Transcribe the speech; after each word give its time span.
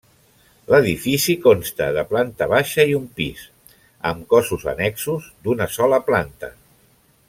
L'edifici 0.73 1.35
consta 1.43 1.89
de 1.99 2.05
planta 2.13 2.47
baixa 2.55 2.87
i 2.93 2.97
un 3.01 3.05
pis, 3.21 3.45
amb 4.13 4.27
cossos 4.35 4.69
annexos 4.75 5.33
d'una 5.47 5.73
sola 5.79 6.05
planta. 6.13 6.55